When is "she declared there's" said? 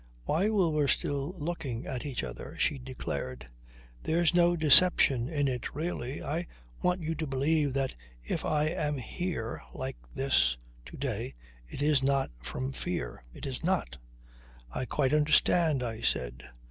2.57-4.33